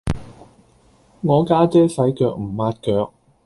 [1.21, 3.13] 我家姐洗腳唔抹腳